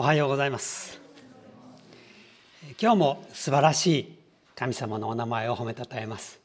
[0.00, 0.98] おはようございます。
[2.80, 4.18] 今日も素晴らしい
[4.54, 6.40] 神様のお名前を褒めたたえます。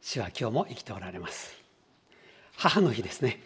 [0.00, 1.54] 主は今日も生きておられます。
[2.56, 3.40] 母の日ですね、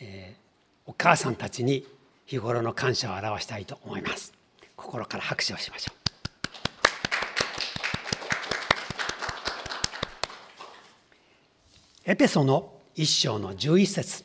[0.00, 1.86] えー、お母さんたちに
[2.26, 4.32] 日頃の感謝を表したいと思います。
[4.74, 5.92] 心から拍手をしましょ
[12.06, 12.10] う。
[12.10, 14.24] エペソの一章の11節。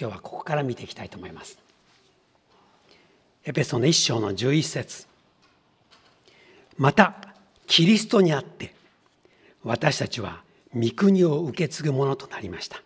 [0.00, 1.61] 今日はここから見ていきたいと思います。
[3.44, 5.06] エペソの一章の11節。
[6.78, 7.16] また
[7.66, 8.72] キリストにあって
[9.64, 10.42] 私たちは
[10.74, 12.80] 御国を受け継ぐものとなりました。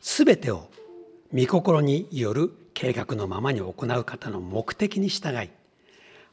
[0.00, 0.68] すべてを
[1.34, 5.50] 御心による計画のままに行う方の目的に従い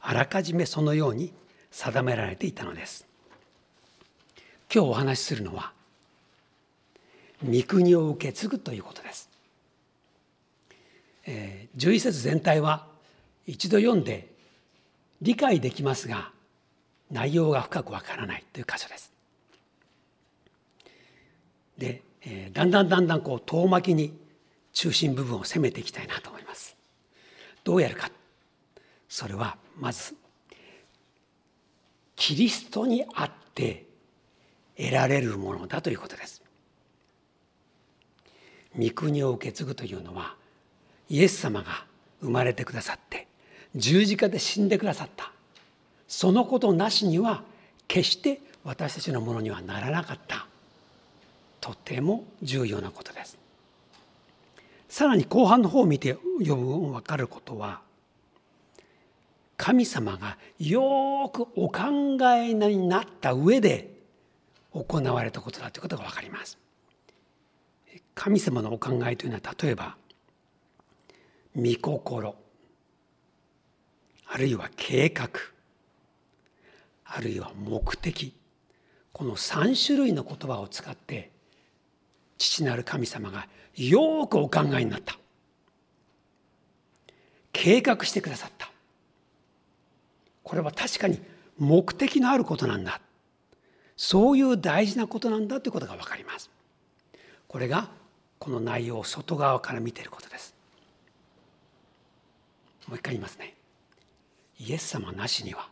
[0.00, 1.32] あらかじめそのように
[1.72, 3.06] 定められていたのです。
[4.72, 5.72] 今日お話しするのは
[7.44, 9.28] 御国を受け継ぐということです、
[11.26, 12.89] えー、11節全体は
[13.50, 14.32] 一度読んで
[15.20, 16.30] 理解できますが
[17.10, 19.12] 内容が深くわからないという箇所です。
[21.76, 24.16] で、えー、だんだんだんだんこう遠巻きに
[24.72, 26.76] 中心部分を攻めていきたいなと思います。
[27.64, 28.12] どうやるか
[29.08, 30.14] それはまず
[32.14, 33.86] キリストにあって
[34.76, 36.40] 得られるものだということです。
[38.78, 40.36] 御国を受け継ぐというのは
[41.08, 41.84] イエス様が
[42.20, 43.26] 生まれてくださって
[43.76, 45.32] 十字架で死んでくださった。
[46.08, 47.44] そのことなしには
[47.86, 50.46] 決して私たちのものにはならなかった。
[51.60, 53.38] とても重要なことです。
[54.88, 57.80] さらに後半の方を見て読む分かることは
[59.56, 63.94] 神様がよくお考えになった上で
[64.72, 66.58] 行われたことだということが分かります。
[68.14, 69.96] 神様のお考えというのは例えば
[71.54, 72.34] 御心。
[74.32, 75.28] あるいは計画。
[77.04, 78.32] あるいは目的。
[79.12, 81.30] この3種類の言葉を使って
[82.38, 85.18] 父なる神様がよくお考えになった。
[87.52, 88.70] 計画してくださった。
[90.44, 91.20] これは確かに
[91.58, 93.00] 目的のあることなんだ。
[93.96, 96.50] そういう大事なことなんだということが分かります。
[97.48, 97.90] これが
[98.38, 100.54] この内容を外側から見ていることです。
[102.86, 103.59] もう一回言いますね。
[104.60, 105.68] イエス様なしには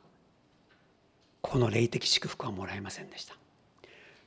[1.43, 3.35] この霊的祝福はもらえませんでした。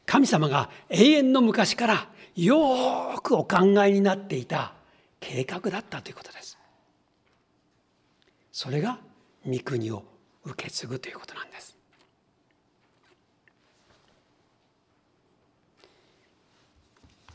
[0.05, 4.73] 神様が永遠の昔からよくお考えになっていた
[5.19, 6.57] 計画だったということです。
[8.51, 8.99] それが
[9.45, 10.03] 御国を
[10.43, 11.77] 受け継ぐということなんです。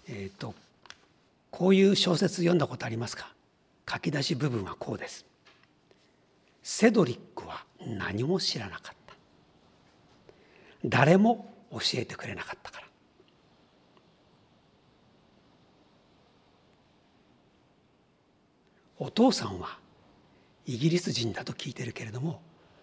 [0.09, 0.55] えっ、と
[1.51, 3.33] こういう小説読んだことありますか？
[3.91, 5.25] 書き出し部分はこうです。
[6.69, 9.15] セドリックは何も知らなかった。
[10.85, 12.87] 誰も教えてくれなかったから。
[18.99, 19.79] お父さんは
[20.67, 22.43] イギリス人だと聞いてるけれども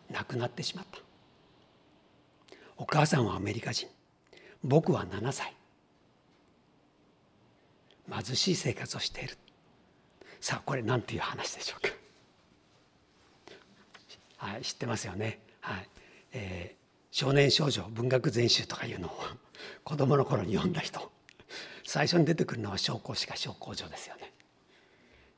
[0.10, 1.00] 亡くなってしまった。
[2.78, 3.90] お母さんはアメリカ人。
[4.64, 5.54] 僕は7歳。
[8.10, 9.38] 貧しい生活をしている。
[10.40, 12.03] さあこれ何ていう話でしょうか。
[14.44, 15.40] はい、知ってますよね。
[15.62, 15.90] はい
[16.34, 19.12] えー、少年少女文学全集とかいうのを
[19.86, 21.12] 子供の頃に読んだ人
[21.86, 24.34] 最初に出てくるのは紹興酒か紹興女ですよね。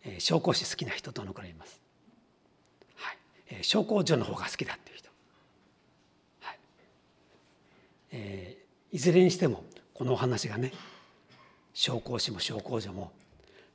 [0.04, 1.80] えー、紹興酒好きな人どのくらいいます？
[2.96, 3.18] はい、
[3.50, 5.10] えー、紹興女の方が好きだっていう人。
[6.42, 6.60] はい
[8.12, 10.74] えー、いずれにしてもこのお話がね
[11.76, 13.12] 紹興酒も紹興女も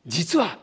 [0.07, 0.59] 実は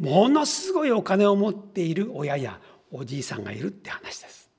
[0.00, 2.60] ものすごいお金を持っている親や
[2.90, 4.50] おじいさんがいるって話です。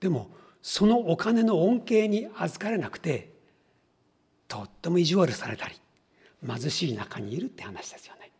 [0.00, 0.30] でも
[0.62, 3.32] そのお金の恩恵に預かれなくて
[4.48, 5.74] とっても意地悪されたり
[6.46, 8.30] 貧しい中にいるって話ですよね。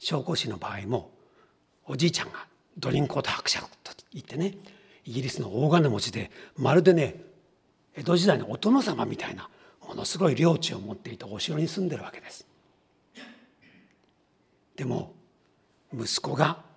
[0.00, 1.10] 紹興酒の場合も
[1.86, 2.46] おじいちゃんが
[2.76, 4.56] ドリンコート伯爵と言ってね
[5.04, 7.20] イギリスの大金持ちでまるでね
[7.96, 9.48] 江戸時代のお殿様みたいな
[9.86, 12.46] ものすごい領地を持っていたお城に住んでるわけです。
[14.76, 15.14] でも
[15.92, 16.67] 息子が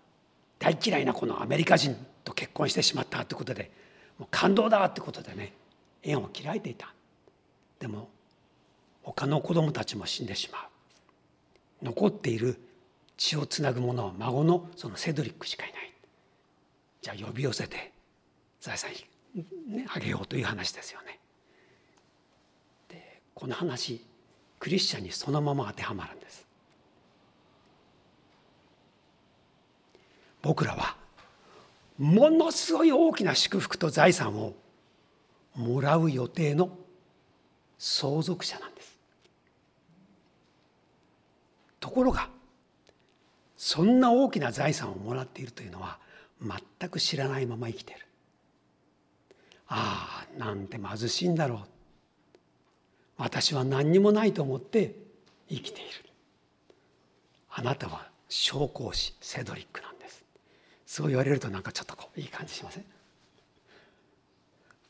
[0.61, 3.71] 大嫌いなこのアメリカ人と結婚してしまったってことで
[4.19, 5.53] もう感動だってことでね
[6.03, 6.93] 縁を開いていた。
[7.79, 8.09] でも
[9.01, 11.85] 他の子供たちも死んでしまう。
[11.85, 12.61] 残っている
[13.17, 15.93] 血をつなぐ者は孫のそのセドリックしかいない。
[17.01, 17.91] じゃあ呼び寄せて
[18.59, 18.91] 財産
[19.67, 21.19] ねあげようという話ですよね。
[22.87, 24.05] でこの話
[24.59, 26.45] クリスチャンにそのまま当てはまるんです。
[30.41, 30.95] 僕らは
[31.97, 34.55] ものすごい大きな祝福と財産を
[35.55, 36.71] もらう予定の
[37.77, 38.97] 相続者なんです。
[41.79, 42.29] ところが
[43.57, 45.99] そんな大きな財産をもらっているというのは
[46.41, 47.99] 全く知らないまま生きてる。
[49.67, 51.59] ああなんて貧しいんだろう。
[53.17, 54.95] 私は何にもないと思って
[55.49, 56.09] 生きている。
[57.49, 59.90] あなたは商工士セドリックなんです
[60.91, 62.85] そう言われるとなんかちょっとこういい感じしません？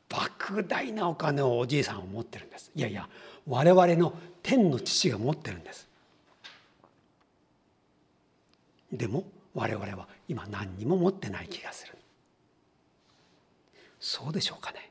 [0.09, 2.71] 莫大なお金をおじいさんは持ってるんです。
[2.75, 3.07] いやいや
[3.47, 4.11] 我々の
[4.41, 5.87] 天の父が持ってるんです。
[8.91, 11.93] でも我々は今何にも持ってない気がする。
[13.99, 14.89] そうでしょうかね？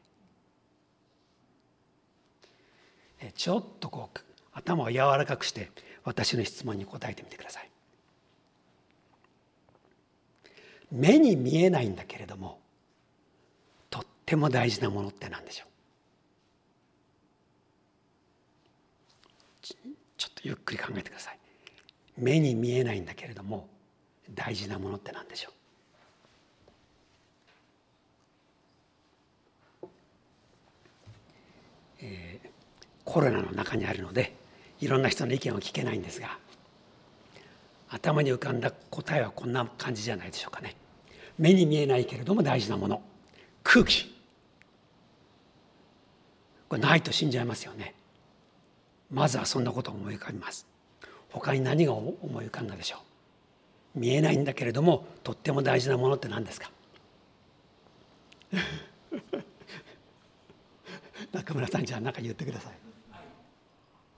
[3.34, 4.18] ちょっとこう
[4.52, 5.72] 頭を柔らかくして
[6.04, 7.69] 私の質問に答えてみてください。
[10.90, 12.60] 目に見えないんだけれども
[13.90, 15.68] とっても大事なものって何でしょう？
[20.16, 21.38] ちょっとゆっくり考えてください。
[22.18, 23.68] 目に見えないんだけれども
[24.34, 25.50] 大事なものって何でしょ
[29.82, 29.86] う、
[32.02, 32.48] えー、
[33.04, 34.36] コロナの中にあるので
[34.80, 36.36] いろんな人の意見を聞けないんですが
[37.88, 40.76] 頭に浮かんだ答えはこんな感じじゃないでしょうかね。
[41.40, 43.00] 目に見えないけれども大事なもの。
[43.62, 44.14] 空気。
[46.68, 47.94] これないと死んじゃいますよね。
[49.10, 50.66] まずはそんなことを思い浮かびます。
[51.30, 52.98] 他に何が思い浮かんだでしょ
[53.96, 54.00] う。
[54.00, 56.70] 見えないんだけれどもとっても大事なものって何ですか？
[61.32, 62.72] 中村さんじゃあ何か言ってください。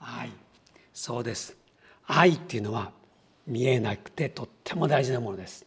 [0.00, 0.30] 愛。
[0.92, 1.56] そうです。
[2.08, 2.90] 愛っていうのは
[3.46, 5.64] 見えなくてとっても大事なものです。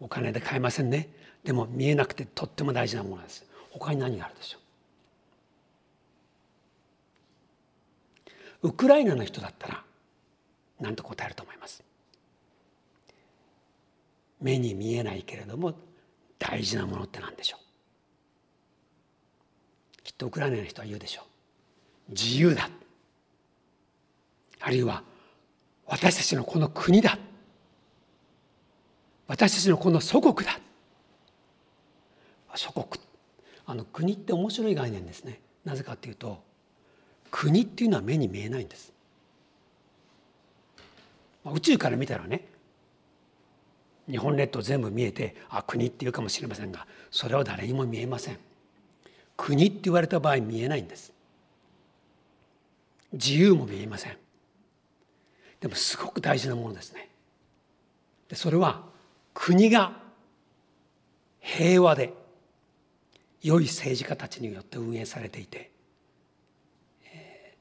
[0.00, 1.08] お金で買えませんね。
[1.44, 3.44] でも見えなくてとっても大事なものです。
[3.70, 4.58] 他に何があるでしょ
[8.62, 8.68] う？
[8.68, 9.84] ウクライナの人だったら
[10.80, 11.82] 何と答えると思います？
[14.40, 15.74] 目に見えないけれども
[16.38, 17.62] 大事なものって何でしょう？
[20.02, 21.22] きっとウクライナの人は言うでしょ
[22.08, 22.12] う。
[22.12, 22.70] 自由だ。
[24.60, 25.02] あるいは
[25.86, 27.18] 私たちのこの国だ。
[29.28, 30.58] 私たちのこの祖国だ。
[32.54, 32.86] 祖国。
[33.66, 35.40] あの国って面白い概念ですね。
[35.64, 36.42] なぜかっていうと
[37.30, 38.92] 国っていうのは目に見えないんです。
[41.44, 42.46] 宇宙から見たらね
[44.08, 48.38] 日本列島全部見えてあ国っていうかもしれませんがそれは誰にも見えません。
[49.36, 51.12] 国って言われた場合見えないんです。
[53.12, 54.16] 自由も見えません。
[55.60, 57.10] でもすごく大事なものですね。
[58.28, 58.88] でそれは
[59.40, 59.92] 国が
[61.38, 62.12] 平和で
[63.40, 65.70] 良い政治家たちによって運営されていて、
[67.04, 67.54] え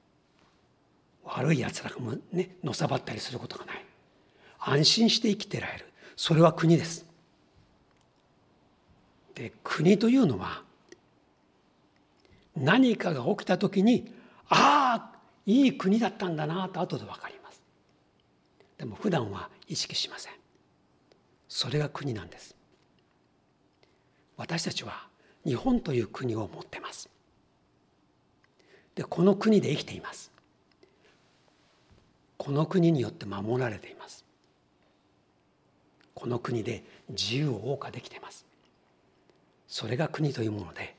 [1.23, 3.85] ー、悪いやつらがもねのさばったりすることがない。
[4.59, 5.85] 安心して生きてられる。
[6.15, 7.05] それは国です。
[9.35, 10.63] で国というのは
[12.55, 14.11] 何かが起きた時に
[14.49, 17.61] ああいい国だったんだなと後で分かります。
[18.79, 20.33] でも普段は意識しません。
[21.57, 22.55] それが国なんです。
[24.37, 25.07] 私たちは
[25.43, 27.09] 日本という国を持ってます。
[28.93, 30.31] でこの国で生きています。
[32.37, 34.23] この国によって守られています。
[36.13, 38.45] この国で自由を謳歌できています。
[39.67, 40.95] それが国というもので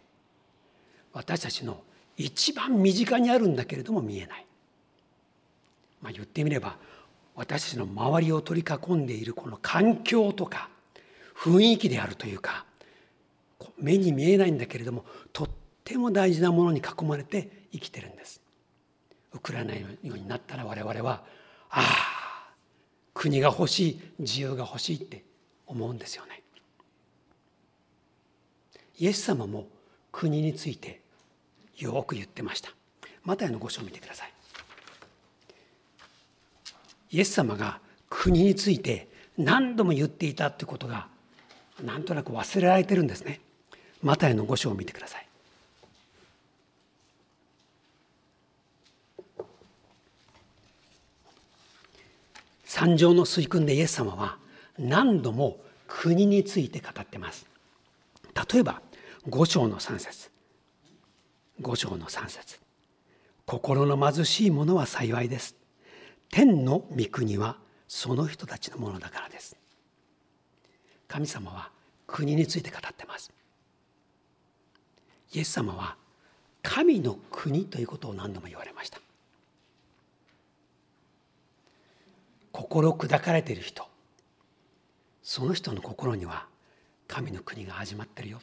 [1.13, 1.85] 私たちの
[2.17, 4.47] 一番身近にあるんだけれども見えない、
[6.03, 6.79] まあ、言ってみれば
[7.39, 10.69] 私たちの周りを取り囲んでいるこの環境とか
[11.37, 12.67] 雰囲気であるというか
[13.79, 15.49] 目に見えないんだけれどもとっ
[15.85, 18.41] ても大事なものに囲まれて生きてるんです。
[19.33, 21.23] ウクライナのようになったら我々は
[21.71, 22.53] ああ
[23.15, 25.25] 国が欲しい自由が欲しいって
[25.67, 26.43] 思うんですよね。
[28.99, 29.69] イエス様も
[30.11, 31.03] 国について
[31.77, 32.71] よく言ってました。
[33.23, 34.38] マタイの五章を見てください。
[37.11, 41.09] イエス様が国について何度も言っていたということが
[41.85, 43.41] なんとなく忘れられてるんですね。
[44.03, 45.27] マタイの五章を見てください。
[52.65, 54.37] 三条の水訓でイエス様は
[54.79, 57.47] 何度も国について語ってます。
[58.53, 58.83] 例えば
[59.29, 60.31] 五章の三節
[61.61, 62.61] 五章の三節
[63.47, 65.57] 心の貧しい者は幸いです
[66.31, 67.57] 天の御国は
[67.87, 69.57] その人たちのものだからです。
[71.07, 71.71] 神様は
[72.07, 73.33] 国について語ってます。
[75.33, 75.97] イエス様は
[76.63, 79.01] 神の国ということを何度も言われました。
[82.53, 83.87] 心砕かれている人
[85.23, 86.47] その人の心には
[87.07, 88.41] 神の国が始まってるよ。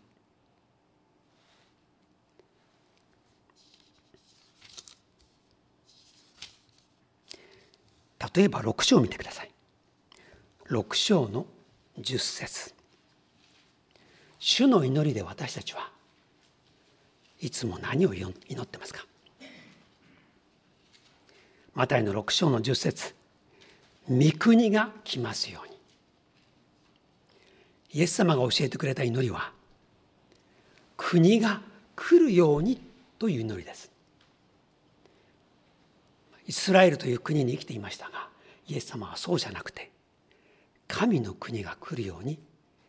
[8.36, 9.52] 例えば6章を見てください。
[10.70, 11.46] 6章の
[12.00, 12.74] 10節。
[14.40, 15.90] 主の祈りで私たちは
[17.40, 19.06] いつも何を祈ってますか？
[21.74, 23.16] マタイの6章の10節。
[24.10, 25.76] 御国が来ますように。
[27.94, 29.52] イエス様が教えてくれた祈りは
[30.98, 31.62] 国が
[31.96, 32.82] 来るように
[33.18, 33.90] という祈りです。
[36.48, 38.30] イスラエルという国に生きていましたが
[38.68, 39.92] イエス様はそうじゃなくて
[40.88, 42.40] 神の国が来るように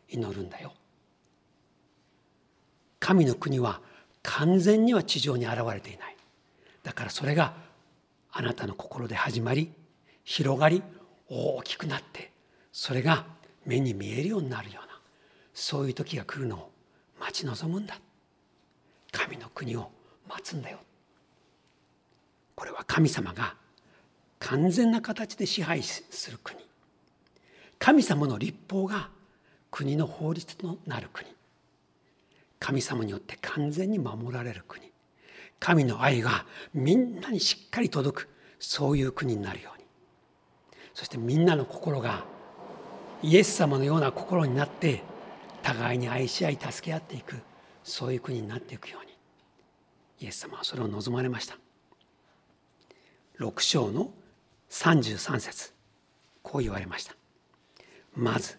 [0.08, 0.72] 祈るんだよ。
[3.00, 3.80] 神の国は
[4.22, 6.16] 完全には地上に現れていない。
[6.82, 7.54] だからそれが
[8.30, 9.72] あなたの心で始まり
[10.24, 10.82] 広がり
[11.28, 12.30] 大きくなって
[12.72, 13.24] それが
[13.64, 15.00] 目に見えるようになるような
[15.54, 16.70] そういう時が来るのを
[17.18, 17.98] 待ち望むんだ。
[19.10, 19.90] 神の国を
[20.28, 20.78] 待つんだよ。
[22.56, 23.54] これは神様が
[24.38, 26.58] 完全な形で支配する国。
[27.78, 29.10] 神様の立法が
[29.70, 31.28] 国の法律となる国。
[32.58, 34.90] 神様によって完全に守られる国。
[35.60, 38.28] 神の愛がみんなにしっかり届く。
[38.58, 39.84] そういう国になるように。
[40.94, 42.24] そしてみんなの心が
[43.22, 45.02] イエス様のような心になって
[45.62, 47.36] 互いに愛し合い助け合っていく。
[47.84, 49.12] そういう国になっていくように。
[50.20, 51.58] イエス様はそれを望まれました。
[53.40, 54.10] 6章の
[54.70, 55.72] 33節。
[56.42, 57.14] こう言われました。
[58.14, 58.58] まず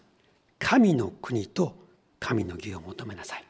[0.58, 1.74] 神の国と
[2.20, 3.44] 神の義を求めなさい。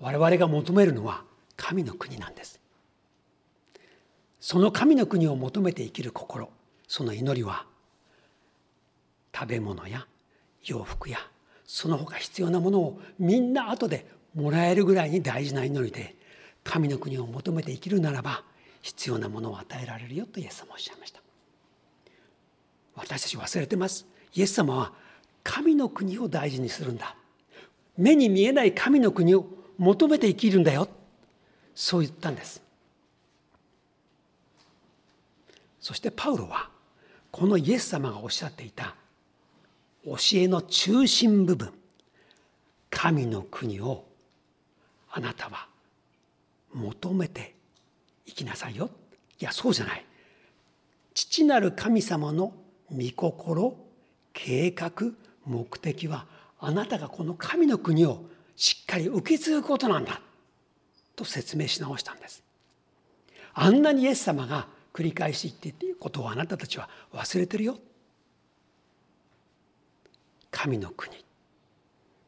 [0.00, 1.24] 我々が求めるのは
[1.56, 2.58] 神の国なんです。
[4.40, 6.48] その神の国を求めて生きる心
[6.86, 7.66] その祈りは
[9.34, 10.06] 食べ物や
[10.64, 11.18] 洋服や
[11.66, 16.14] その他必要なものをみんな後でもらえるぐらいに大事な祈りで
[16.64, 18.42] 神の国を求めて生きるならば
[18.82, 21.20] 必要なものを与えられるよとイエス様はおっしゃいました。
[22.94, 24.06] 私たち忘れてます。
[24.34, 24.92] イエス様は
[25.42, 27.16] 神の国を大事にするんだ。
[27.96, 29.46] 目に見えない神の国を
[29.78, 30.88] 求めて生きるんだよ。
[31.74, 32.62] そう言ったんです。
[35.80, 36.68] そしてパウロは
[37.30, 38.94] このイエス様がおっしゃっていた
[40.04, 41.72] 教えの中心部分
[42.90, 44.04] 神の国を
[45.10, 45.68] あなたは
[46.74, 47.54] 求めて
[48.28, 48.90] 生きなさいよ。
[49.40, 50.04] いやそうじゃない。
[51.14, 52.52] 父なる神様の
[52.92, 53.76] 御心
[54.32, 54.92] 計画
[55.44, 56.26] 目的は
[56.60, 60.20] あなたがこの神の国をしっかり受け継ぐことなんだ。
[61.16, 62.44] と説明し直したんです。
[63.54, 67.78] あんなにイエス様が繰り返し言っていることをあなたたちは忘れてるよ。
[70.50, 71.24] 神の国。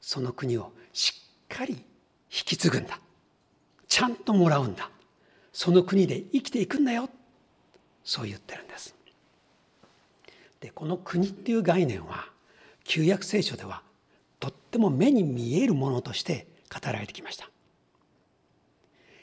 [0.00, 1.12] その国をし
[1.44, 1.82] っかり引
[2.28, 2.98] き継ぐんだ。
[3.86, 4.90] ちゃんともらうんだ。
[5.62, 7.10] その国で生きていくんだよ。
[8.02, 8.94] そう言ってるんです。
[10.58, 12.30] でこの国っていう概念は
[12.84, 13.82] 旧約聖書では
[14.38, 17.50] とっても目に見えるものとして語られてきました。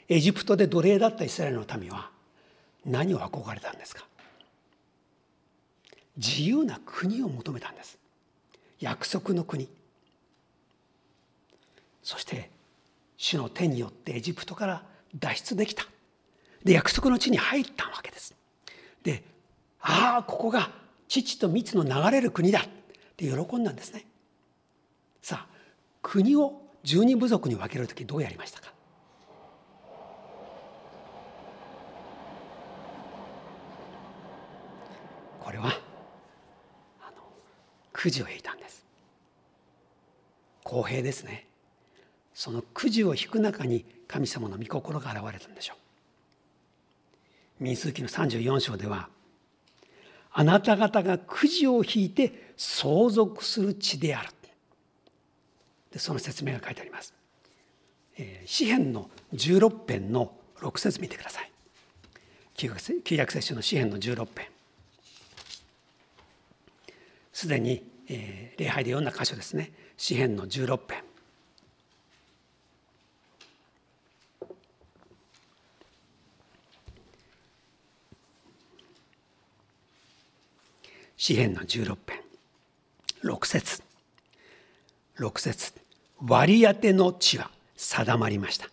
[0.08, 2.08] エジプトで奴隷だったイスラエルの民は
[2.86, 4.06] 何を憧れたんですか？
[6.16, 7.98] 自由な国を求めたんです。
[8.78, 9.68] 約束の国。
[12.04, 12.48] そして
[13.16, 14.84] 主の手によってエジプトから
[15.18, 15.84] 脱出できた。
[16.64, 18.34] で約束の地に入ったわけです。
[19.02, 19.22] で
[19.80, 20.70] ああここが
[21.08, 22.62] 父と蜜の流れる国だっ
[23.16, 24.04] て喜んだんですね。
[25.22, 25.54] さあ
[26.02, 28.72] 国を十二部族に分ける時どうやりましたか？
[35.40, 35.66] これは
[37.00, 37.22] あの
[37.92, 38.84] くじを引いたんです。
[40.62, 41.46] 公平ですね。
[42.34, 45.77] そのくじを引く中に神様の御心が現れたんでしょう。
[47.60, 49.08] 民数記の34章では
[50.32, 54.28] あなた方がくじを引いて相続する地である
[55.92, 57.14] でその説明が書いてあります。
[58.16, 61.50] えー、詩篇の16編の6節見てください。
[62.54, 62.68] 旧
[63.16, 64.46] 約聖書の詩篇の16編。
[67.32, 69.72] すでに、えー、礼拝で読んだ箇所ですね。
[69.96, 71.04] 詩篇の16編。
[81.18, 82.20] 詩篇の16編。
[83.24, 83.82] 6節。
[85.18, 85.72] 6節。
[86.24, 88.68] 割り当ての地は定まりました。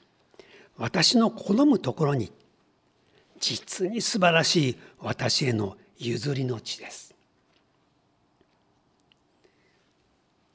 [0.77, 2.31] 私の好むところに
[3.39, 7.15] 実に素晴らしい私への譲りの地です。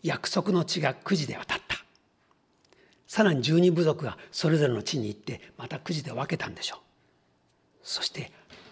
[0.04, 1.76] 約束の地がくじで渡った。
[3.08, 6.78] さらに十二部族がそれぞれの地に行ってまたくじで分けたんでしょう。
[7.82, 8.30] そして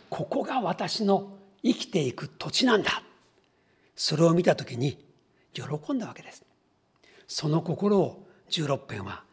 [0.08, 3.02] ここが私の生きていく土地なんだ。
[4.00, 4.96] それを見た時に
[5.52, 6.44] 喜んだわけです。
[7.26, 9.24] その心を16編は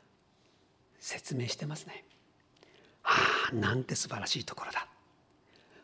[0.99, 2.03] 説明してますね。
[3.03, 3.11] あ
[3.51, 4.87] あなんて素晴らしいところだ。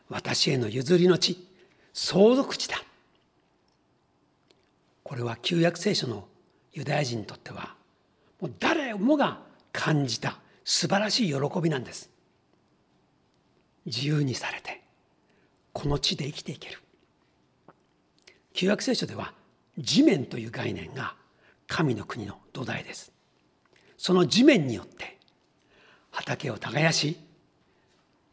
[0.09, 1.47] 私への譲りの地
[1.93, 2.77] 相続地だ。
[5.03, 6.27] これは旧約聖書の
[6.73, 7.75] ユダヤ人にとっては
[8.39, 12.09] もう誰もが感じた素晴らしい喜びなんです。
[13.85, 14.81] 自由にされて
[15.71, 16.79] この地で生きていける。
[18.61, 19.33] 旧約聖書では
[19.79, 21.15] 地面という概念が
[21.65, 23.11] 神の国の土台です。
[23.97, 25.17] その地面によって
[26.11, 27.17] 畑を耕し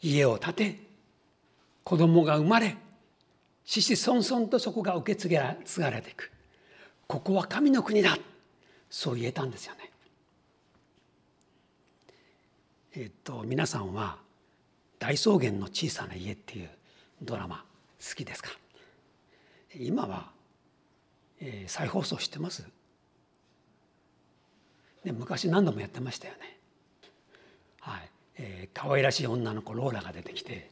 [0.03, 0.81] 家を建て
[1.83, 2.77] 子供が生まれ
[3.65, 6.31] 子々孫々とそこが受け継がれていく。
[7.07, 8.19] ここは神の国だ
[8.91, 9.91] そう言えたんですよね。
[12.97, 14.19] えっと皆さんは
[15.01, 16.69] 「大草原の小さな家」っていう
[17.23, 17.65] ドラマ
[18.07, 18.51] 好きですか？
[19.87, 20.31] 今は、
[21.41, 22.69] えー、再放送してます
[25.05, 26.59] で昔何度もやってましたよね。
[27.81, 30.71] はいえー、可愛らしい女の子ローラが出てきて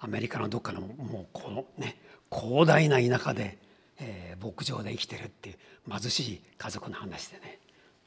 [0.00, 1.96] アメリカのどっかのもうこのね
[2.30, 3.58] 広大な田舎で
[4.00, 5.56] えー、牧場で生きてるっていう
[5.90, 7.58] 貧しい家族の話でね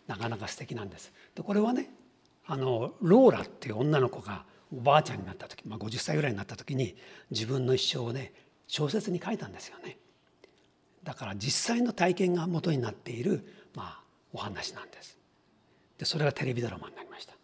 [0.08, 1.14] なかなか素敵なんです。
[1.36, 1.90] でこれはね
[2.46, 4.44] あのローラっていう女の子が
[4.76, 6.98] おばあちゃんになった時、まあ、50歳ぐらいになった時に
[7.30, 8.34] 自分の一生をね
[8.74, 9.98] 小説に書いたんですよね。
[11.04, 15.18] だから実際の体験が元になっている、まあ、お話なんです。
[15.98, 17.36] でそれがテレビドラマになりました。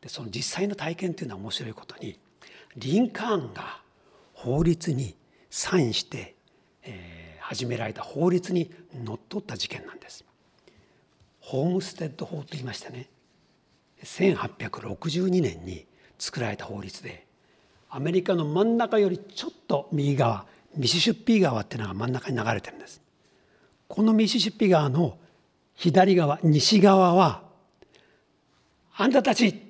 [0.00, 2.18] でその実際の体験っていうのは面白いことに
[2.76, 3.80] リンカーンが
[4.34, 5.16] 法律に
[5.50, 6.36] サインして、
[6.82, 10.24] えー始められた法律にのっとった事件なんです。
[11.38, 13.08] ホームステッド法と言いましてね
[14.02, 15.86] 1862年に
[16.18, 17.24] 作られた法律で
[17.90, 20.46] アメリカの真ん中よりちょっと右側
[20.76, 23.00] ミシシッピ川っていうのが真ん中に流れてるんです。
[23.88, 25.18] このミシシッピ川の
[25.74, 27.42] 左側西側は
[28.96, 29.62] あんたたち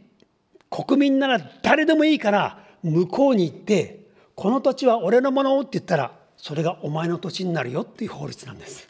[0.71, 8.89] 国民なら誰でもいいから向こうに行ってこの土地は俺のものって言ったらそれがお前の土地になるよっていう法律なんです。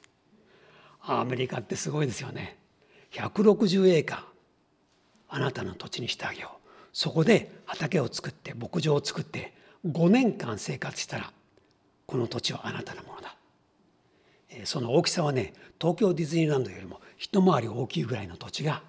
[1.03, 2.59] アメリカってすごいですよね。
[3.13, 4.21] 160エーカー。
[5.29, 6.66] あなたの土地にしてあげよう。
[6.97, 9.53] そこで畑を作って牧場を作って
[9.87, 11.31] 5年間生活したら
[12.07, 13.37] この土地はあなたのものだ。
[14.65, 18.83] その大きさはね東京ディズニーランドよりも一回り大きいぐらいの土地が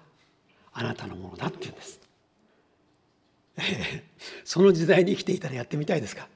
[0.72, 2.00] あなたのものだって言うんです。
[4.42, 6.28] その時代に生きていたらやってみたいですか？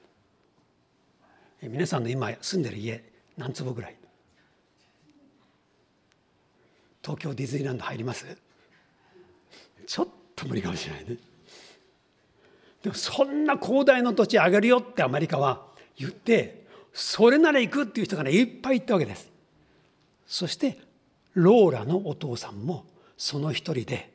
[1.62, 3.02] 皆さんの今住んでる家
[3.38, 3.96] 何坪ぐらい？
[7.00, 8.26] 東京ディズニーランド入ります？
[9.86, 11.16] ちょっと無理かもしれないね。
[12.82, 15.66] でもそんな広大な土地あげるよってアメリカは
[15.96, 19.30] 言ってそれなら行くっていう人がねいっぱい行ったわけです。
[20.26, 20.78] そして
[21.34, 22.84] ローラのお父さんも
[23.16, 24.12] その一人で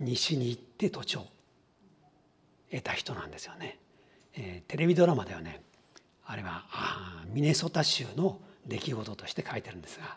[0.00, 1.26] 西に行って土地を
[2.70, 3.78] 得た人なんですよね、
[4.34, 5.62] えー、テレビドラマではね。
[6.24, 10.16] あれはあミネソタ州の出来事として書いてるんですが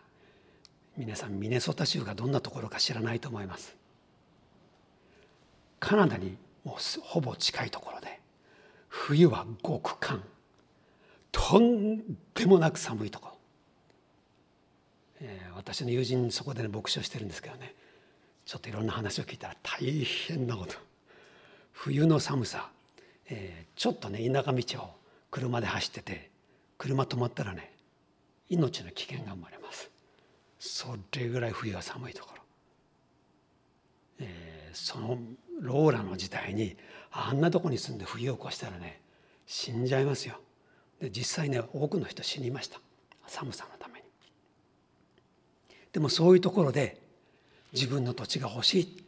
[0.98, 3.76] 皆さんミネソタ州がどんなところか知らないと思います。
[5.80, 8.20] カナダにもうほぼ近いところで
[8.90, 10.22] 冬は極寒
[11.32, 11.98] とん
[12.34, 13.28] でもなく寒いとこ。
[13.28, 13.38] ろ、
[15.22, 17.74] えー、私の友人そこで、ね、牧師をしてるんですけどね
[18.46, 20.76] ちょっといろんな話を聞いたら大変なこと。
[21.72, 22.70] 冬の寒さ、
[23.30, 24.96] えー、ちょっとね田舎道を
[25.30, 26.30] 車で走ってて
[26.78, 27.74] 車止まったらね
[28.50, 29.90] 命の危険が生まれます。
[30.60, 32.42] それぐらい冬は寒いところ、
[34.20, 35.18] えー、その
[35.62, 36.76] ローラの時代に
[37.12, 39.02] あんなとこに住んで冬を越したらね
[39.46, 40.40] 死んじゃいますよ。
[41.00, 42.80] で実際ね多くの人死にました。
[43.28, 44.06] 寒さのために。
[45.92, 47.02] でもそういうところで
[47.74, 49.04] 自分の土地が欲しい。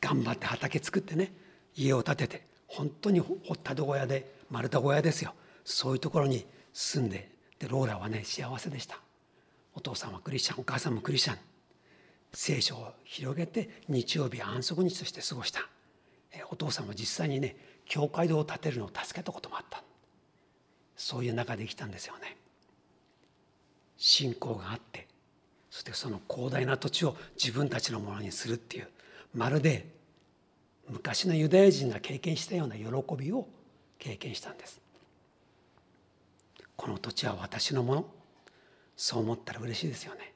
[0.00, 1.32] 頑張って畑作ってね
[1.76, 5.34] 家を建てて本当に掘った小屋で丸太小屋ですよ。
[5.64, 7.30] そういうところに住んで。
[7.58, 8.98] でローラはね幸せでした。
[9.74, 11.38] お父さんはクリスチャンお母さんもクリスチャン。
[12.32, 15.68] 聖書を広げて日曜日安息日として過ごした。
[16.50, 19.82] お父さんは実際にね教会堂を建てるのを助けたこともあった。
[20.96, 22.36] そういう中で生きたんですよね。
[23.96, 25.08] 信仰があって
[25.70, 28.88] そしてその広大な土地を自分たちのものにするっていう
[29.34, 29.86] まるで
[30.88, 32.84] 昔のユダヤ人が経験したような喜
[33.16, 33.46] びを
[33.98, 34.80] 経験したんです。
[36.76, 38.04] この土地は私のもの。
[38.96, 40.34] そう思ったら嬉しいですよね。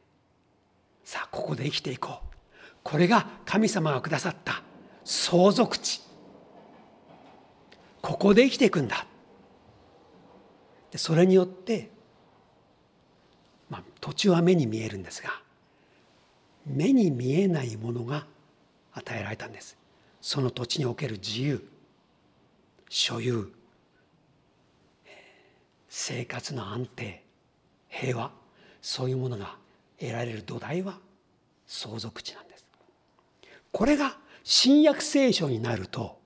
[1.04, 2.34] さあここで生きていこう。
[2.82, 4.62] これが神様がくださった
[5.04, 6.02] 相続地
[8.02, 9.06] ここで生きていくんだ。
[10.90, 11.90] でそれによって、
[13.70, 15.30] まあ、土地は目に見えるんですが
[16.66, 18.26] 目に見えないものが
[18.92, 19.76] 与えられたんです。
[20.20, 21.66] その土地における自由
[22.88, 23.52] 所有
[25.88, 27.22] 生活の安定
[27.88, 28.30] 平和
[28.80, 29.56] そういうものが
[29.98, 30.98] 得られる土台は
[31.66, 32.64] 相続地なんです。
[33.72, 36.18] これが新約聖書になると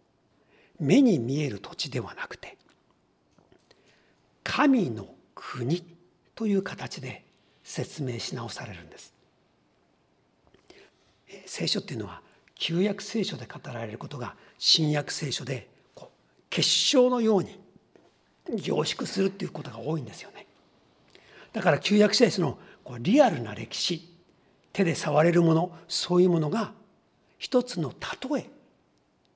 [0.80, 2.56] 目に見える土地ではなくて
[4.44, 5.84] 神の国
[6.34, 7.24] という形で
[7.62, 9.14] 説明し直されるんです。
[11.46, 12.22] 聖書っていうのは
[12.54, 15.68] 旧約聖書で語られることが新約聖書で
[16.50, 17.60] 結晶のように
[18.56, 20.46] 凝縮するっていうことが多いんですよね。
[21.52, 24.16] だから旧約聖書のこうリアルな歴史。
[24.72, 25.76] 手で触れるもの。
[25.88, 26.72] そういうものが
[27.36, 27.92] 一つの
[28.32, 28.50] 例え。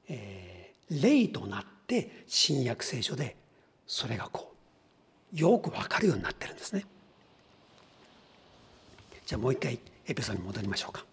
[0.08, 3.36] えー、例となって新約聖書で
[3.86, 4.54] それがこ
[5.34, 6.86] うよくわかるようになってるんですね。
[9.26, 11.04] じゃあもう一回エペソに戻りましょうか。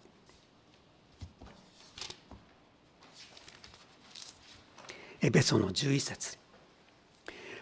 [5.20, 6.38] エペソの11節。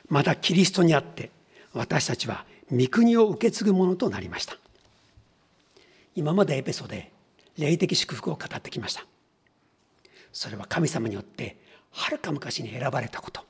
[0.08, 1.32] またキリストにあって
[1.72, 4.56] 私たちは御国を受け継ぐものとなりました。
[6.18, 7.12] 今までエペソで
[7.56, 9.06] 霊的祝福を語ってきました。
[10.32, 11.56] それは神様によって
[11.92, 13.46] はるか昔に選ばれたこと。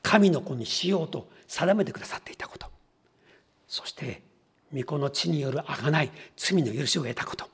[0.00, 2.68] 神の子にしようと定めてくださっていたこと。
[3.66, 4.22] そして
[4.72, 7.46] 御子の地による贖い罪の許しを得たこと。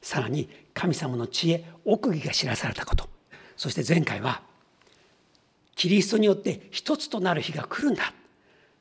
[0.00, 3.06] さらに神様の知恵奥義が知らされたこと。
[3.54, 4.40] そして前回は
[5.76, 8.14] キリストによって一つとなる日が来るんだ。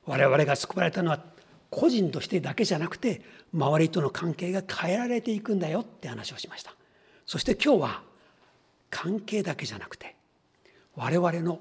[0.05, 1.19] 我々が救われたのは
[1.69, 3.21] 個人としてだけじゃなくて
[3.53, 6.73] 周りとの関係が変えられていくんだよって話をしました。
[7.25, 8.01] そして今日は
[8.89, 10.15] 関係だけじゃなくて
[10.95, 11.59] 我々の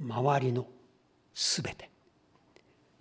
[0.00, 0.66] 周りの
[1.34, 1.92] 全て。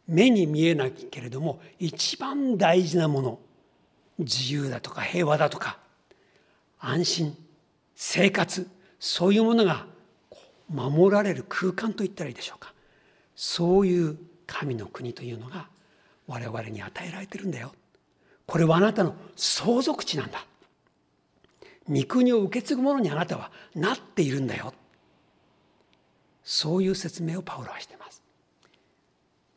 [0.07, 3.39] 目に見えないけれども一番大事なもの
[4.19, 5.79] 自由だとか平和だとか
[6.79, 7.37] 安心
[7.95, 8.67] 生活
[8.99, 9.85] そういうものが
[10.67, 12.73] 守られる空間といったらいいでしょうか。
[13.35, 14.17] そういう
[14.51, 15.67] 神の国というのが
[16.27, 17.71] 我々に与えられてるんだよ。
[18.45, 20.45] これはあなたの相続地なんだ。
[21.89, 24.73] 御国を受け継ぐものにあなたはなっているんだよ。
[26.43, 28.23] そういう説明をパウロはしてます、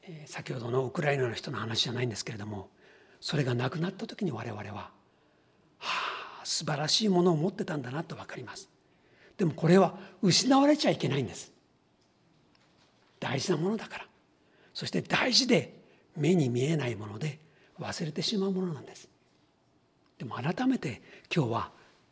[0.02, 2.68] えー、先ほどのウクライナの人の話じゃないんですけれども
[3.20, 4.90] それがなくなった時に我々はは
[5.78, 8.68] あ素晴らしいものを持ってたんだなと分かります。
[9.38, 11.52] でもこれは失われちゃいけないんです。
[13.18, 14.06] 大事なものだから。
[14.74, 15.80] そして大事で
[16.16, 17.38] 目に見えないもので
[17.80, 19.08] 忘れてしまうものなんです。
[20.18, 21.00] でも改めて
[21.34, 21.70] 今日は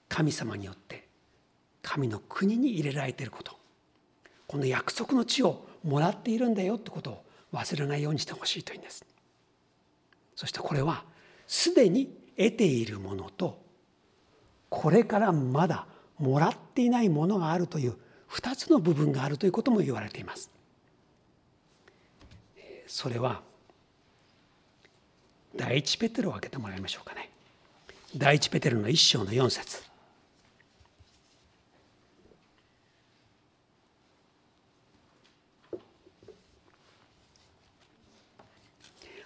[0.08, 1.08] 神様によって
[1.82, 3.52] 神の国に入れられていること。
[4.46, 9.04] この約束の地をもらっているんだよってことを忘れないようにしてほしいというんです。
[10.36, 11.04] そしてこれは
[11.46, 13.62] すでに得ているものと
[14.68, 15.86] これからまだ
[16.18, 17.96] もらっていないものがあるという
[18.30, 20.50] 2つの部分があるということも言われています。
[22.94, 23.40] それは
[25.56, 27.30] 第一ペテロを開けてもらいましょうかね。
[28.14, 29.82] 第一ペテロの一章の4節。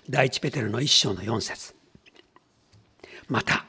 [0.08, 1.74] 第一ペテロの一章の四節。
[3.26, 3.66] また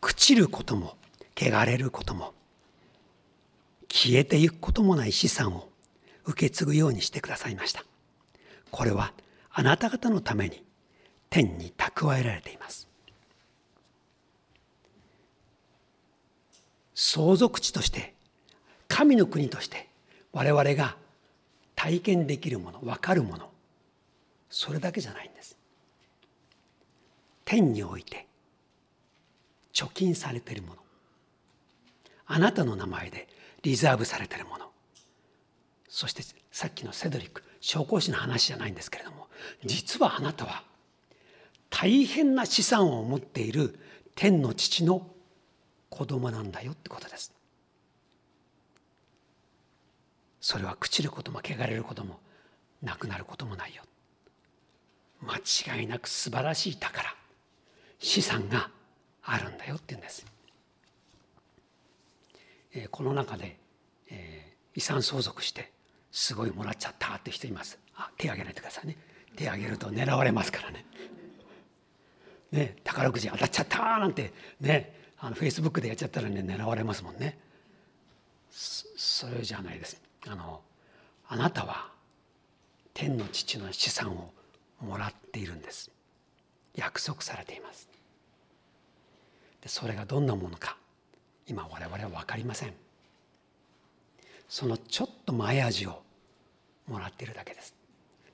[0.00, 0.96] 朽ちることも
[1.36, 2.32] 汚れることも
[3.90, 5.68] 消えていくこともない資産を
[6.26, 7.84] 受け継ぐようにしてくださいました。
[8.70, 9.12] これは
[9.54, 10.64] あなた方のために
[11.28, 12.88] 天に蓄えられています。
[16.94, 18.14] 相続地として
[18.88, 19.88] 神の国として
[20.32, 20.96] 我々が
[21.74, 23.50] 体験できるもの分かるもの
[24.50, 25.56] それだけじゃないんです。
[27.44, 28.26] 天において
[29.74, 30.76] 貯金されているもの
[32.26, 33.28] あなたの名前で
[33.62, 34.70] リザーブされているもの
[35.88, 39.28] そしてさっきのセドリック紹興酒の話じゃないんですけれども
[39.64, 40.64] 実はあなたは
[41.70, 43.78] 大変な資産を持っている
[44.14, 45.06] 天の父の
[45.88, 47.32] 子供なんだよってことです。
[50.40, 52.18] それは朽ちることも汚れることも
[52.82, 53.82] なくなることもないよ。
[55.22, 55.36] 間
[55.78, 57.14] 違いなく素晴らしい宝
[58.00, 58.68] 資産が
[59.22, 60.26] あるんだよって言うんです。
[62.74, 63.58] えー、この中で、
[64.10, 65.70] えー、遺産相続して
[66.12, 67.78] すごいもらっちゃったって人います。
[67.96, 68.96] あ手挙げないでくださいね。
[69.34, 70.84] 手挙げると狙われますからね。
[72.52, 77.38] ね宝くじ当たっちゃったなんてねあのフェイスブックでやっちゃったらね狙われますもんね。
[78.50, 80.00] それじゃないです。
[80.28, 80.60] あの
[81.28, 81.90] あなたは
[82.92, 84.32] 天の父の資産を
[84.80, 85.90] もらっているんです。
[86.74, 87.88] 約束されています。
[89.62, 90.76] でそれがどんなものか
[91.46, 92.74] 今我々は分かりません。
[94.52, 96.02] そのちょっと前味を
[96.86, 97.74] もらっているだけです。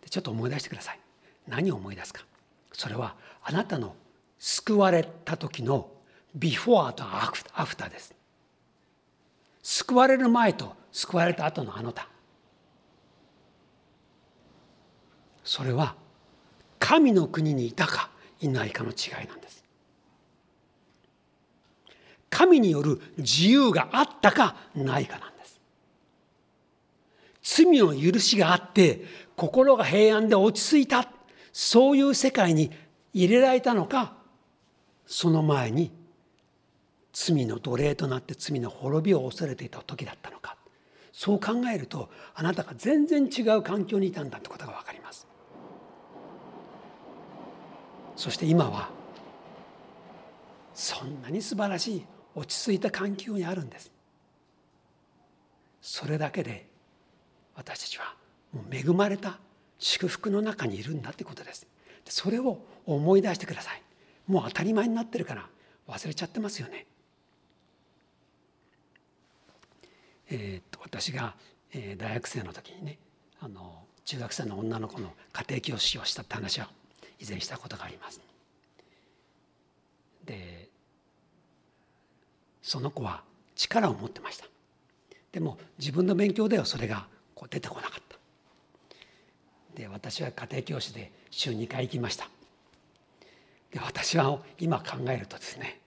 [0.02, 0.98] でちょっと思い出してください。
[1.46, 2.24] 何を思い出すか。
[2.72, 3.94] それはあなたの
[4.36, 5.88] 救われた時の
[6.34, 8.16] ビフォーとアフターです。
[9.62, 12.08] 救われる前と救われた後のあなた。
[15.44, 15.94] それは
[16.80, 19.62] 神の国にいたかいないかの違いなんです。
[22.28, 25.27] 神による自由があったかないかな。
[27.50, 31.08] 罪の許しがあって心が平安で落ち着いた。
[31.50, 32.70] そういう世界に
[33.14, 34.12] 入れられたのか
[35.06, 35.90] その前に
[37.12, 40.56] 罪の奴隷となって罪の滅びを恐れていた時だったのか。
[41.10, 45.26] そう考えるとあなたが全然違う環境にいたんだってことが分かります。
[48.14, 48.90] そして今は
[50.74, 53.90] そんなに素晴らしい落ち着いた環境にあるんです。
[55.80, 56.68] それだけで
[57.58, 58.14] 私たちは
[58.52, 59.40] もう恵まれた
[59.80, 61.66] 祝福の中にいるんだってことです。
[62.08, 63.82] それを思い出してください。
[64.28, 65.48] もう当たり前になってるから
[65.88, 66.86] 忘れちゃってますよね。
[70.30, 71.34] えー、っと私が、
[71.72, 72.98] えー、大学生の時にね
[73.40, 76.68] あの中学生の女の子の家庭教師をしたって話は
[77.18, 78.20] 以前したことがあります。
[80.24, 80.68] で
[82.62, 83.24] その子は
[83.56, 84.46] 力を持ってました。
[85.32, 87.08] でも自分の勉強ではそれが。
[87.38, 88.18] こう出てこなかった。
[89.76, 92.28] で私は家庭教師で週2回行きました。
[93.70, 95.78] で私は今考えるとですね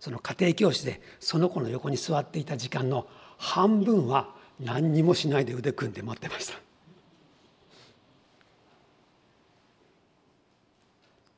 [0.00, 3.06] その家庭教師でその子の横に座っていた時間の
[3.38, 6.54] 半分は何にもしないで腕組んで待ってました。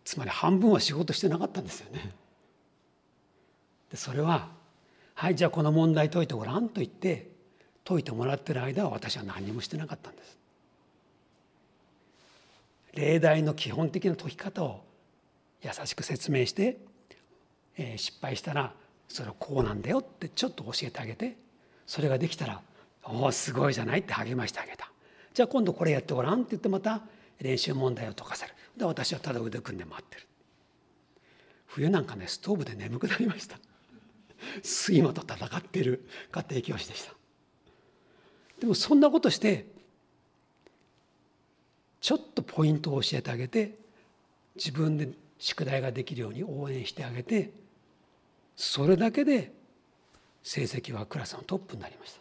[0.03, 2.15] つまり半分は仕事してなかったんですよね。
[3.91, 4.49] でそれは
[5.15, 7.37] はいじゃあこの問題解いてごらんと言って
[7.89, 10.39] 解いてもらってる間は私は何もしてなかったんです。
[12.93, 14.85] 例題の基本的な解き方を
[15.63, 16.77] 優しく説明して、
[17.79, 18.75] えー、失敗したら
[19.09, 21.39] それはこうなんだよってちょっと教えてあげて
[21.87, 22.61] それができたら
[23.05, 24.93] 「おおすごいじゃない」って励ましてあげた。
[25.33, 27.01] じゃあ今度これやってごらんって言ってまた
[27.41, 28.53] 練習問題を解かせる。
[28.77, 30.27] で私はただ腕組んで待ってる。
[31.65, 33.59] 冬なんかねストーブで眠くなりました。
[34.63, 37.18] 睡魔と戦ってる家庭教師でした。
[38.61, 39.67] でもそんなことして
[42.01, 43.77] ちょっとポイントを教えてあげて
[44.57, 47.51] 自分で宿題ができるように応援してあげて
[48.57, 49.53] それだけで
[50.43, 52.21] 成績はクラスのトップになりました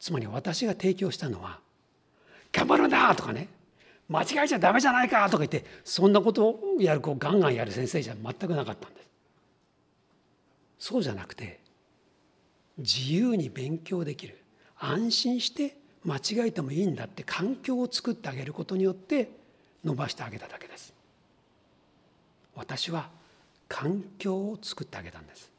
[0.00, 1.60] つまり私が提供したのは
[2.52, 3.48] 「頑張るんだ!」とかね
[4.08, 9.08] 「間違えちゃダメじゃないか!」とか言ってそんなことをやるこうガンガンやる先生じゃ全くなかったんです
[10.78, 11.60] そうじゃなくて
[12.78, 14.42] 自由に勉強できる。
[14.78, 19.30] 安心して間違えてもいいんだって環境を作ってあげることによって
[19.84, 20.92] 伸ばしてあげただけです。
[22.54, 23.08] 私は
[23.68, 25.50] 環境を作ってあげたんです。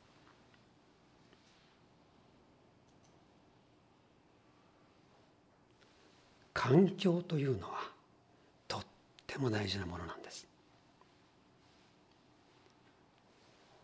[6.53, 7.79] 環境というのは
[8.67, 8.81] とっ
[9.27, 10.47] ても大事なものなんです。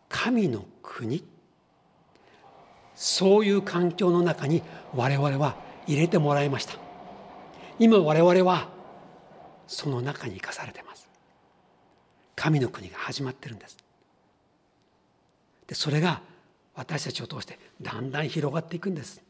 [0.08, 1.22] 神の国
[3.02, 4.62] そういう環境の中に
[4.94, 5.56] 我々は
[5.88, 6.74] 入れてもらいました。
[7.80, 8.68] 今我々は
[9.66, 11.08] その中に生かされてます。
[12.36, 13.76] 神の国が始まってるんです。
[15.66, 16.22] でそれが
[16.76, 19.20] 私たちを通してだんだん広がっていくんです。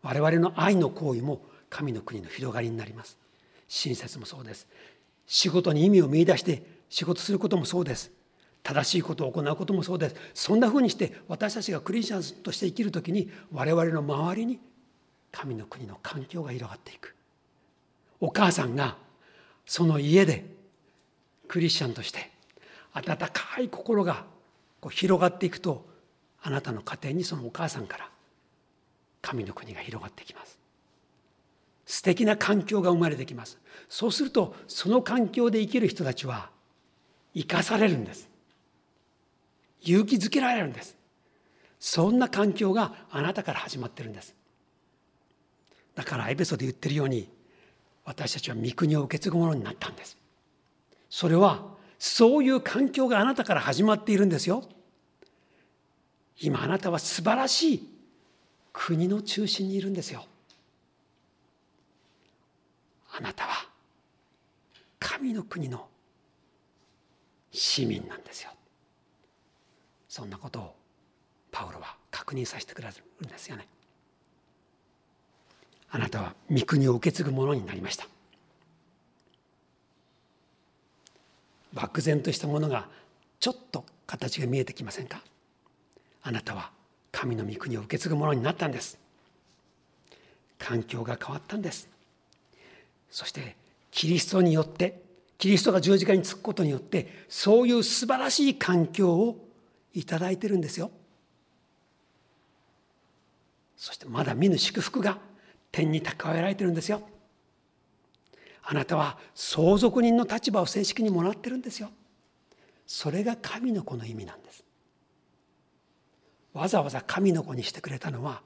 [0.00, 3.18] 我々の愛の行為も神の国の広がりになります。
[3.68, 4.66] 親切もそうです。
[5.26, 8.10] 仕事に意味を見いだして仕事することもそうです。
[8.62, 10.16] 正しいことを行うこともそうです。
[10.34, 14.60] そんなふうにして私たちがクリスチャンとして生きる時に我々の周りに
[15.32, 17.14] 神の国の環境が広がっていく。
[18.20, 18.96] お母さんが
[19.64, 20.44] その家で
[21.46, 22.30] クリスチャンとして
[22.92, 24.24] 温かい心が
[24.80, 25.86] こう広がっていくと
[26.42, 28.10] あなたの家庭にそのお母さんから
[29.20, 30.58] 神の国が広がってきます。
[31.86, 33.58] 素敵な環境が生まれてきます。
[33.88, 36.50] そうするとその環境で生きる人たちは
[37.34, 38.28] 生かされるんです。
[39.82, 40.96] 勇気づけられるんです。
[41.80, 44.34] そんな環境があなたから始まってるんです。
[45.94, 47.28] だからエペソで言ってるように
[48.04, 50.16] 私たちは御国を受け継ぐものになったんです。
[51.10, 51.66] それは
[51.98, 54.64] そういう環境があなたから始まっているんですよ。
[56.40, 57.88] 今あなたは素晴らしい
[58.72, 60.24] 国の中心にいるんですよ。
[63.16, 63.66] あなたは
[65.00, 65.88] 神の国の
[67.50, 68.52] 市民なんですよ。
[70.08, 70.74] そんなことを
[71.50, 72.94] パウロは確認させてくれる
[73.26, 73.66] んですよね。
[75.90, 78.06] あなたは御国を受け継ぐものになりました。
[81.74, 82.88] 漠然としたものが
[83.40, 85.22] ちょっと形が見えてきませんか？
[86.22, 86.70] あなたは
[87.12, 88.98] 神の御国を受け継ぐものになったんです。
[90.58, 91.88] 環境が変わったんです。
[93.10, 93.56] そして
[93.90, 95.00] キリストによって
[95.38, 99.47] キリストが十字架につくことによってそういう素晴らしい環境を
[99.94, 100.90] いただいてるんですよ。
[103.76, 105.18] そしてまだ見ぬ祝福が
[105.70, 107.02] 天に蓄えられてるんですよ。
[108.62, 111.90] あなたは相続人の立場を正式にもらってるんですよ。
[112.86, 114.64] それが神の子の意味なんです。
[116.52, 118.42] わざわざ神の子にしてくれたのは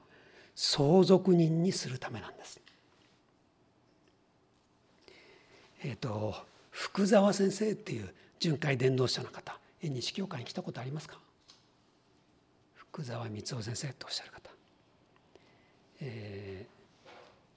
[0.55, 2.61] 相続人にするためなんです。
[5.83, 6.35] えっ、ー、と
[6.69, 11.22] 福沢先生っていう巡回伝道者の方縁西教会に来たことありますか？
[12.93, 14.51] 福沢光夫先生とおっしゃる方、
[15.99, 17.09] えー、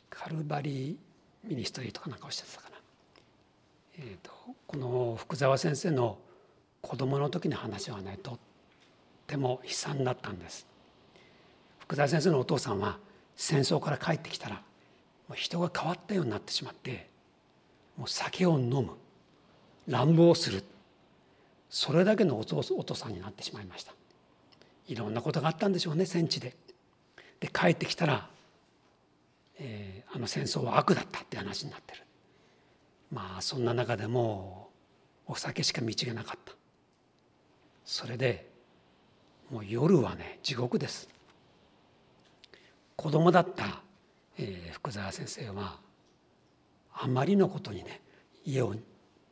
[0.09, 2.77] カルバリーミニストリーとかなんかおっしゃってたかな、
[3.99, 4.31] えーと、
[4.67, 6.17] この福沢先生の
[6.81, 8.39] 子供の時の話はねとっ
[9.27, 10.67] ても悲惨だったんです。
[11.81, 12.97] 福沢先生のお父さんは
[13.37, 14.63] 戦争から帰ってきたらも
[15.33, 17.11] う人が変わったようになってしまって
[17.99, 18.89] もう酒を飲む
[19.87, 20.65] 乱暴する
[21.69, 23.93] それだけのお父さんになってしまいました。
[24.87, 26.57] いろんなことがあったんでしょうね戦地で。
[27.41, 28.29] で帰ってきたら、
[29.59, 32.03] えー、あの戦争は悪だったって話になってる。
[33.13, 34.71] まあそんな中でも
[35.27, 36.53] お酒しか道がなかった。
[37.85, 38.51] それで
[39.51, 41.09] もう夜はね地獄です。
[42.97, 43.83] 子供だった、
[44.39, 45.79] えー、福沢先生は
[46.95, 48.01] あまりのことにね
[48.45, 48.75] 家を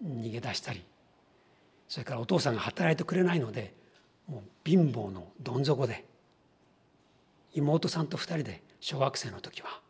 [0.05, 0.83] 逃げ出したり
[1.89, 3.75] それからお父さんが働いてくれないので
[4.29, 6.05] もう貧乏のどん底で
[7.53, 9.81] 妹さんと2人で小学生の時は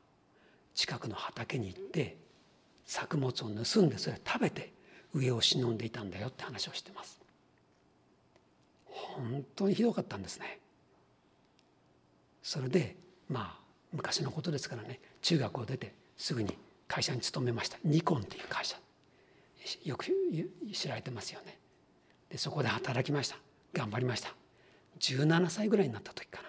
[0.75, 2.17] 近くの畑に行って
[2.85, 4.73] 作物を盗んでそれを食べて
[5.15, 7.21] 上を忍んでいたんだよって話をしてます。
[8.87, 10.59] 本当にひどかったんですね。
[12.43, 12.97] それで
[13.29, 17.79] まあ昔のことですからね中学を出てすぐに会社に勤めました。
[17.85, 18.77] ニコンっていう会社。
[19.85, 20.07] よく
[20.73, 21.59] 知られてますよね。
[22.29, 23.37] でそこで働きました。
[23.75, 24.35] 頑張りました。
[25.01, 26.49] 17歳ぐらいになった時かな。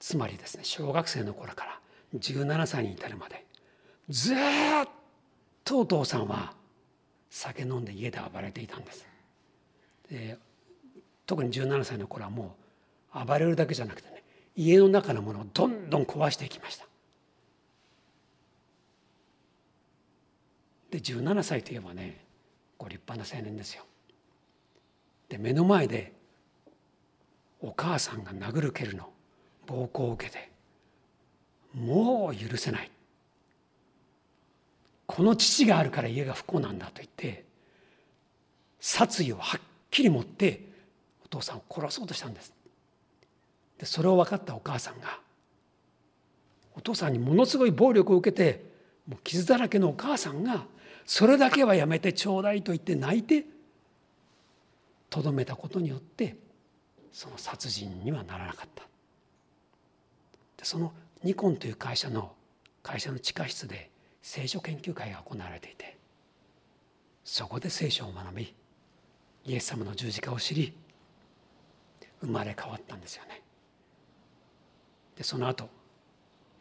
[0.00, 1.80] つまりですね小学生の頃から
[2.18, 3.44] 17歳に至るまで
[4.08, 4.36] ずっ
[5.64, 6.52] とお父さんは
[7.30, 9.06] 酒飲んで家で暴れていたんです。
[10.10, 10.38] で
[11.26, 12.54] 特に17歳の頃はも
[13.14, 14.22] う暴れるだけじゃなくてね
[14.56, 16.86] 家の中のものをどんどん壊していきました。
[20.90, 22.24] で17歳といえばね
[22.76, 23.84] ご立派な青年ですよ。
[25.34, 26.12] で目の前で
[27.60, 29.08] お母さんが殴る蹴るの
[29.66, 30.48] 暴行を受けて
[31.74, 32.90] もう許せない。
[35.06, 37.44] この父があるから家が不幸なんだと言って
[38.78, 40.60] 殺意をはっきり持って
[41.24, 42.52] お父さんを殺そうとしたんです。
[43.78, 45.18] でそれを分かったお母さんが
[46.76, 48.64] お父さんにものすごい暴力を受けて
[49.08, 50.64] もう傷だらけのお母さんが
[51.04, 53.46] それだけはやめてちょうだいと言って泣いて
[55.14, 56.36] とどめたことによって
[57.12, 58.82] その殺人にはならなかった
[60.56, 60.92] でその
[61.22, 62.32] ニコンという会社の
[62.82, 63.92] 会社の地下室で
[64.22, 65.96] 聖書研究会が行われていて
[67.22, 68.54] そこで聖書を学び
[69.44, 70.76] イエス様の十字架を知り
[72.20, 73.42] 生まれ変わったんですよね。
[75.16, 75.68] でその後、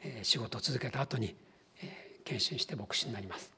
[0.01, 1.35] えー、仕事を続けた後に、
[1.81, 3.51] えー、献身して牧師になります。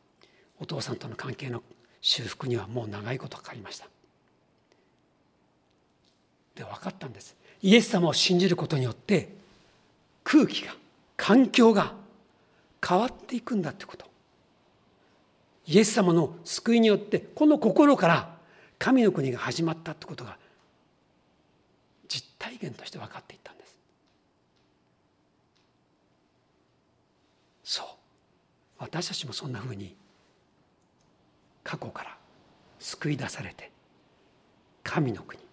[0.59, 1.63] お父さんとの関係の
[1.99, 3.89] 修復にはもう長いことかかりました
[6.55, 7.35] で分かったんです。
[7.61, 9.29] イエス様を信じることによって
[10.23, 10.75] 空気が
[11.17, 11.93] 環境が
[12.85, 14.05] 変わっていくんだってこと。
[15.67, 18.35] イエス様の救いによってこの心から
[18.77, 20.37] 神の国が始まったってことが
[22.07, 23.77] 実体験として分かっていったんです。
[27.63, 27.85] そう。
[28.77, 29.95] 私たちもそんなふうに
[31.63, 32.17] 過去から
[32.79, 33.71] 救い出されて
[34.83, 35.44] 神の国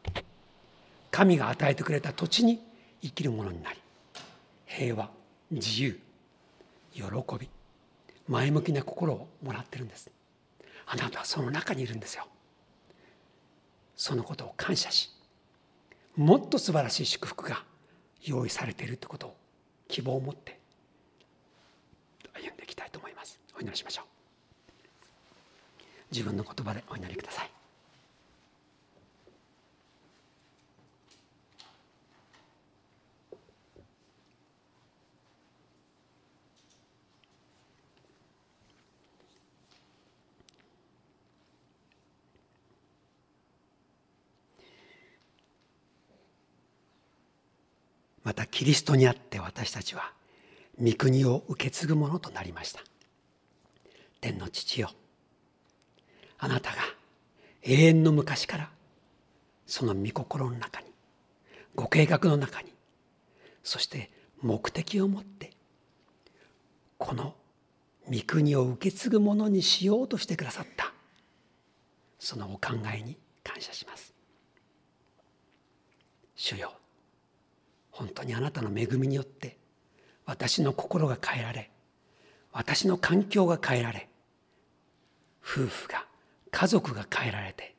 [1.13, 2.59] 神が与えてくれた土地に
[3.03, 3.79] 生きるものになり
[4.67, 5.11] 平和
[5.51, 6.01] 自由
[6.93, 7.03] 喜
[7.39, 7.49] び
[8.27, 10.11] 前向きな心をもらってるんです。
[10.87, 12.27] あなたはその中にいるんですよ。
[13.95, 15.11] そのことを感謝し
[16.17, 17.63] もっと素晴らしい祝福が
[18.25, 19.37] 用意されているということを
[19.89, 20.59] 希望を持って
[22.35, 23.39] 歩んでいきたいと思います。
[23.57, 24.07] お祈りしましょう。
[26.11, 27.62] 自分の言葉でお祈りください。
[48.25, 50.13] またキリストにあって私たちは
[50.81, 52.81] 御国を受け継ぐものとなりました。
[54.21, 54.91] 天の父よ
[56.39, 56.77] あなたが
[57.63, 58.71] 永遠の昔から
[59.67, 60.87] その御心の中に
[61.75, 62.73] ご計画の中に
[63.65, 64.11] そして
[64.41, 65.51] 目的を持って
[66.99, 67.35] この
[68.09, 70.93] 御国を受け継ぐものにしようとしてくださった
[72.19, 74.15] そのお考えに感謝します。
[76.37, 76.73] 主よ
[78.03, 79.57] 本当にあなたの恵みによって
[80.27, 81.71] 私の心が変えられ
[82.51, 84.09] 私の環境が変えられ
[85.41, 86.05] 夫婦が
[86.51, 87.77] 家族が変えられて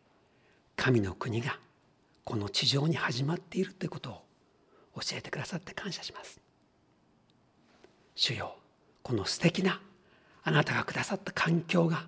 [0.77, 1.57] 神の国が
[2.23, 4.21] この地上に始まっているということを
[5.01, 6.39] 教えてくださって感謝します。
[8.15, 8.55] 主よ
[9.01, 9.81] この素敵な
[10.43, 12.05] あなたがくださった環境が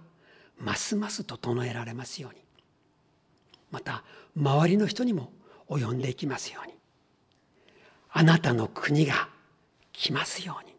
[0.58, 2.40] ますます整えられますように。
[3.72, 4.06] また
[4.38, 5.34] 周りの人にも
[5.68, 6.75] 及んでいきますように。
[8.18, 9.28] あなたの国が
[9.92, 10.74] 来ますように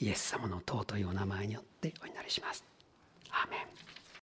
[0.00, 2.64] イエス様の尊いお名前によってお祈りします。
[3.30, 3.60] アーメン